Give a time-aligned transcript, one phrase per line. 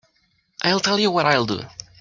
[0.63, 1.61] I'll tell you what I'll do.